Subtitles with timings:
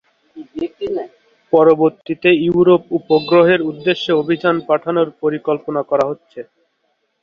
[1.53, 6.39] পরবর্তীতে ইউরোপা উপগ্রহের উদ্দেশ্যে অভিযান পাঠানোর পরিকল্পনা করা হচ্ছে।